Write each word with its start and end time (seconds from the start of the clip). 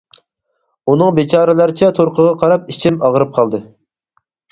ئۇنىڭ 0.93 1.11
بىچارىلەرچە 1.19 1.89
تۇرقىغا 1.99 2.31
قاراپ 2.45 2.71
ئىچىم 2.77 2.97
ئاغرىپ 3.09 3.37
قالدى. 3.37 3.61